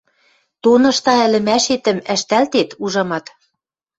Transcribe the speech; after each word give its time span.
—Тонышда 0.63 1.13
ӹлӹмӓшетӹм 1.25 1.97
ӓштӓлтет, 2.13 2.69
ужамат. 2.83 3.25